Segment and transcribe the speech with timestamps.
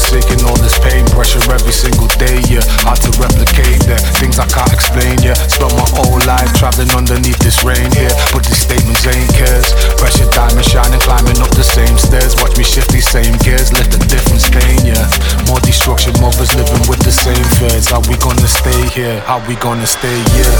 [0.00, 2.64] forsaken all this pain Pressure every single day, yeah.
[2.88, 5.36] Hard to replicate, yeah Things I can't explain, yeah.
[5.36, 8.32] Spent my whole life traveling underneath this rain here yeah.
[8.32, 9.76] But these statements ain't cares.
[10.00, 12.34] Pressure diamond shining, climbing up the same stairs.
[12.40, 15.04] Watch me shift these same gears, let the difference pain, yeah.
[15.46, 17.92] More destruction, mothers living with the same fears.
[17.92, 19.20] How we gonna stay here?
[19.28, 20.54] How we gonna stay, yeah?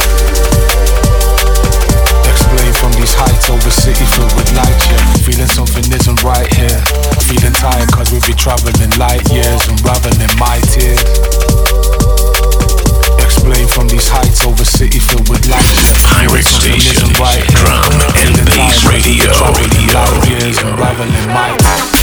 [2.29, 4.97] Explain from these heights over city filled with light, yeah.
[5.21, 6.81] Feeling something isn't right here.
[7.29, 10.97] Feeling tired cause we be traveling light years Unraveling my tears.
[13.21, 16.25] Explain from these heights over city filled with light, yeah.
[16.25, 17.69] Feeling something isn't right here.
[18.17, 20.73] Feeling Drum we've been travelling light years, radio.
[20.73, 22.01] Unraveling my tears.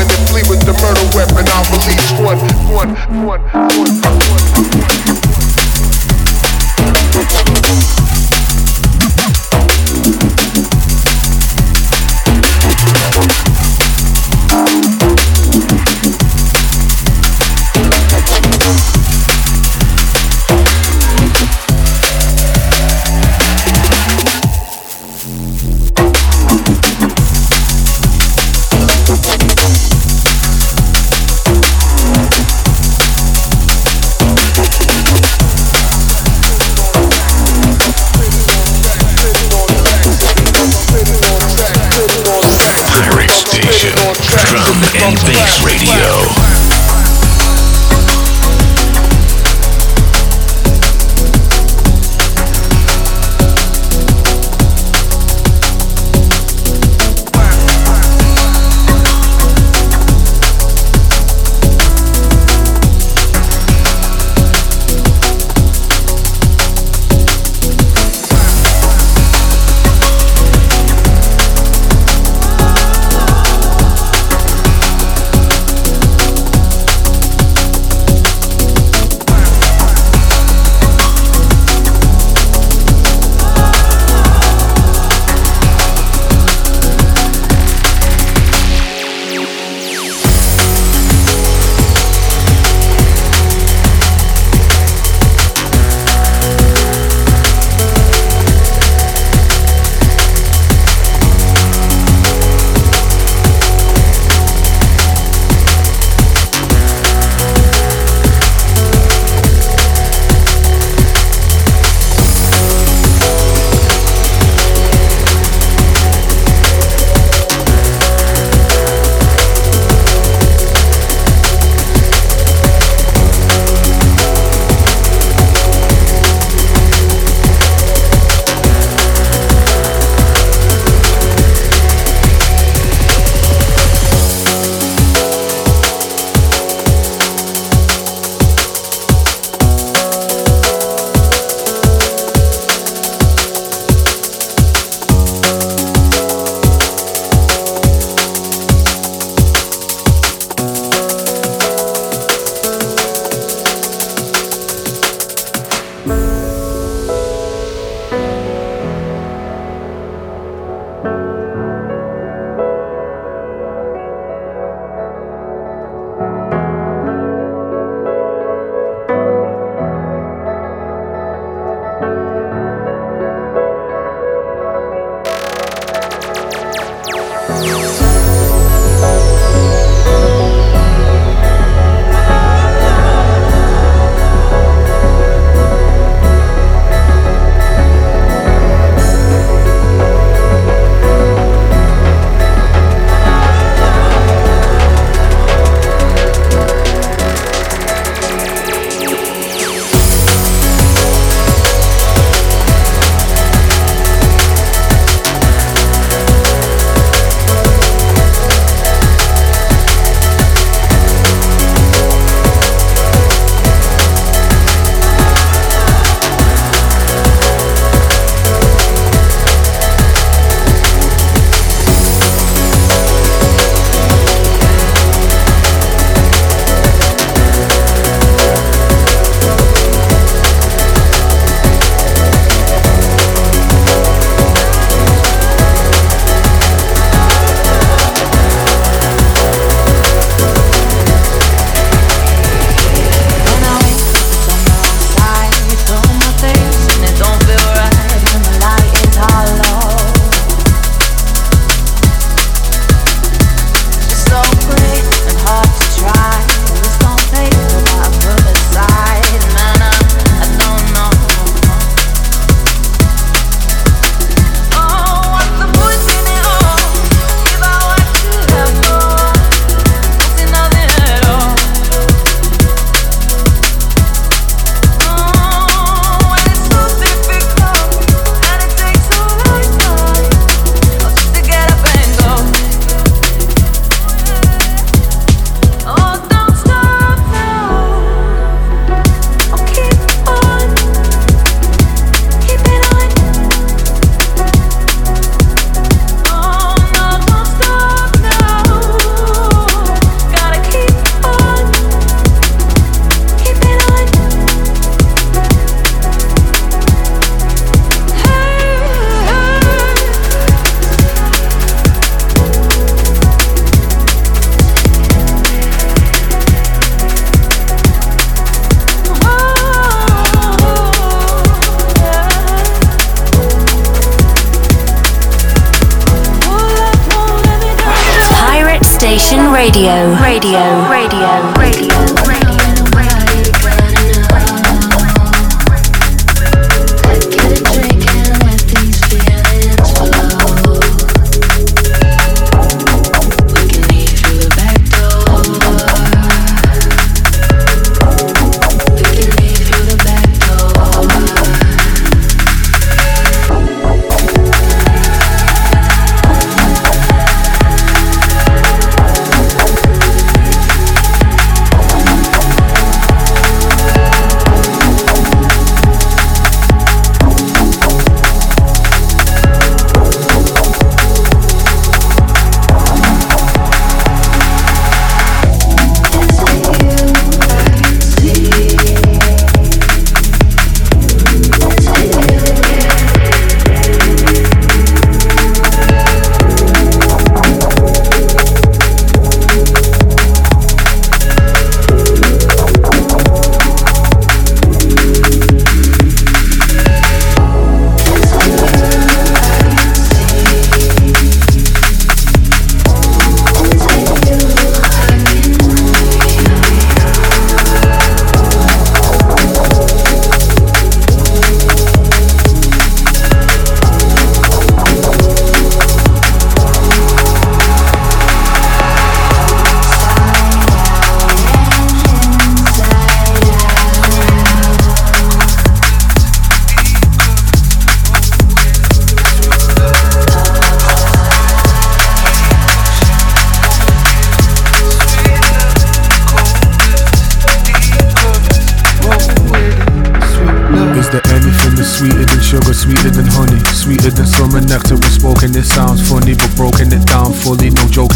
[0.00, 1.44] and then flee with the murder weapon.
[1.50, 2.38] I'll release one,
[2.70, 2.94] one,
[3.26, 5.08] one, one, one, one.
[5.08, 5.17] one.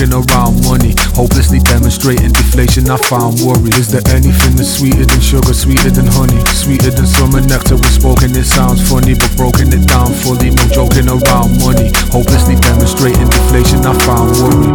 [0.03, 2.91] Joking around money, hopelessly demonstrating deflation.
[2.91, 3.71] I found worry.
[3.79, 7.79] Is there anything that's sweeter than sugar, sweeter than honey, sweeter than summer nectar?
[7.79, 10.51] When spoken, it sounds funny, but broken it down fully.
[10.51, 13.87] No joking around money, hopelessly demonstrating deflation.
[13.87, 14.75] I found worry.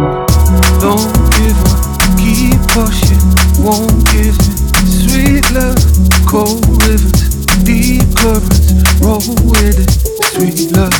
[0.80, 1.76] Don't give up,
[2.16, 3.20] keep pushing,
[3.60, 4.56] won't give in.
[4.88, 5.76] Sweet love,
[6.24, 8.72] cold rivers, deep currents,
[9.04, 9.92] roll with it.
[10.32, 10.96] Sweet love,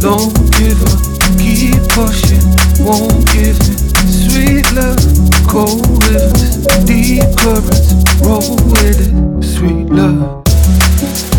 [0.00, 1.00] don't give up,
[1.38, 2.44] keep pushing,
[2.84, 3.78] won't give in.
[4.06, 5.02] Sweet love,
[5.48, 9.44] cold rivers, deep currents, roll with it.
[9.44, 11.31] Sweet love.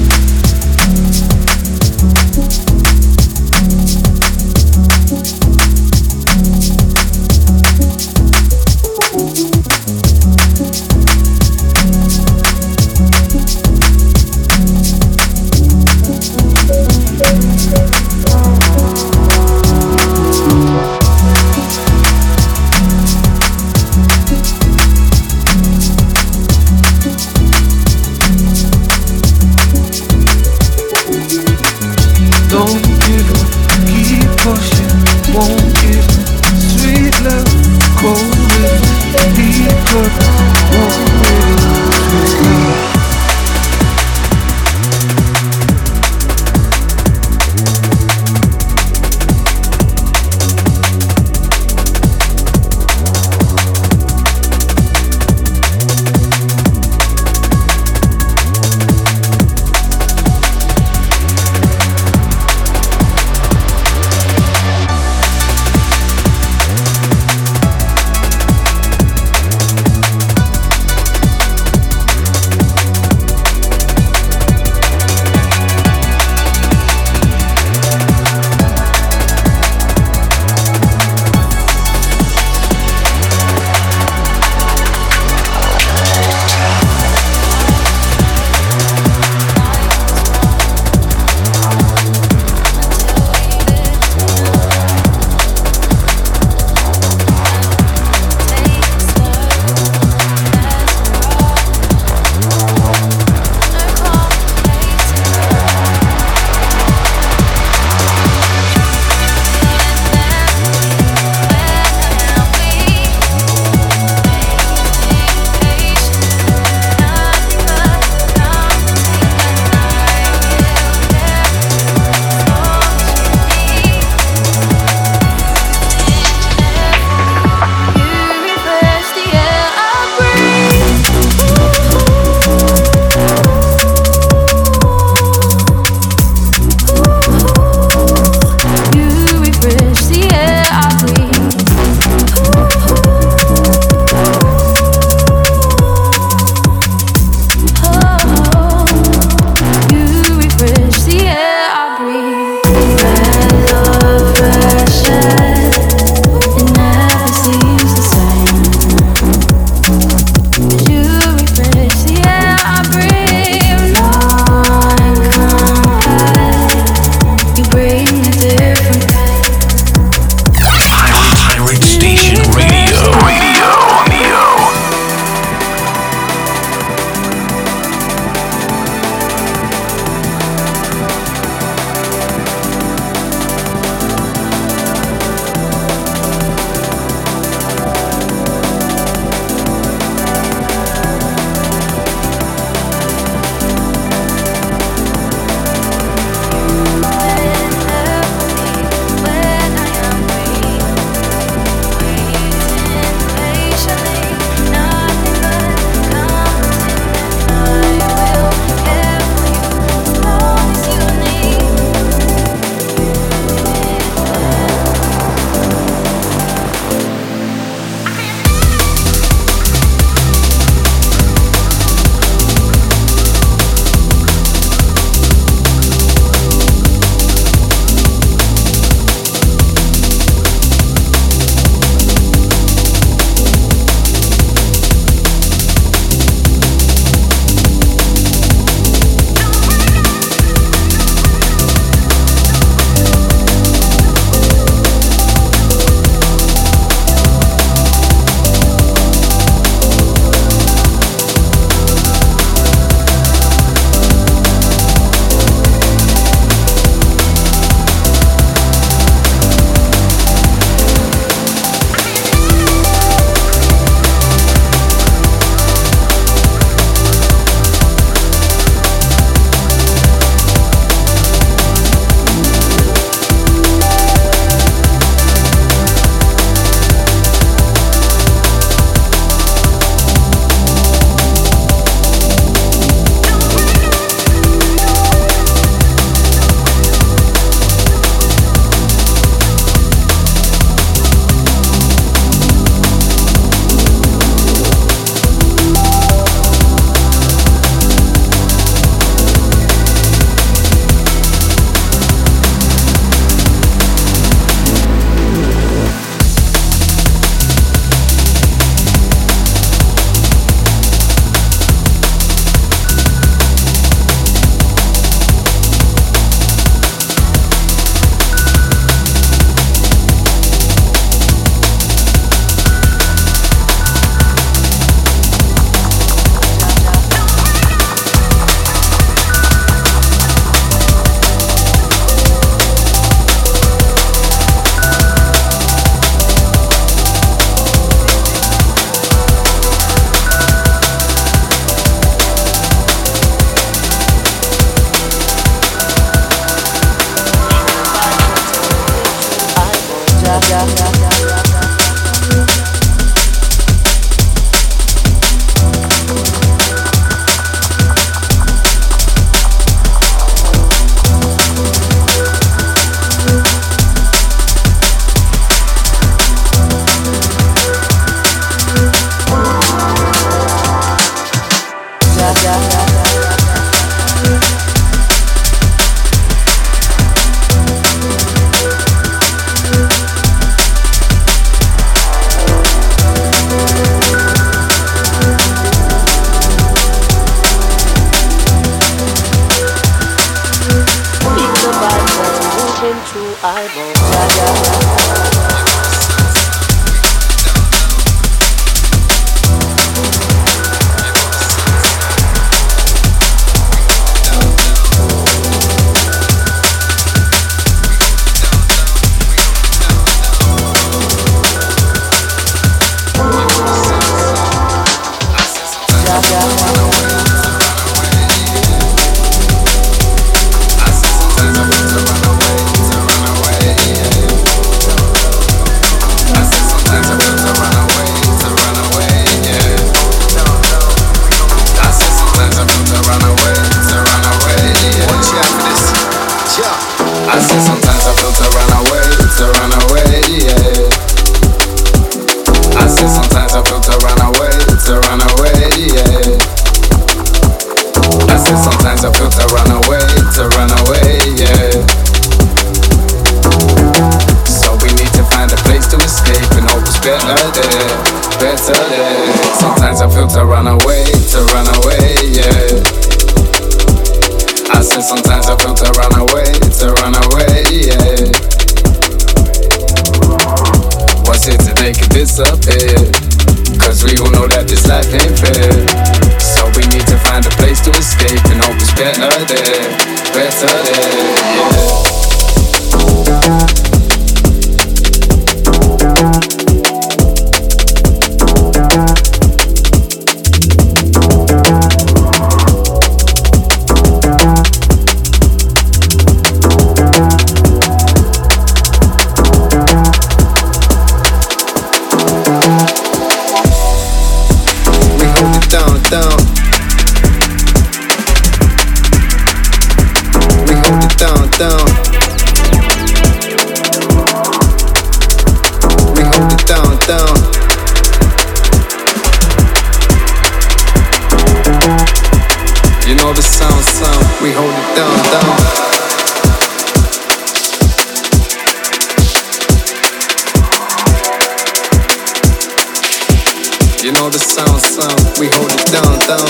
[534.53, 535.39] sound, sound.
[535.39, 536.45] We hold it down, down.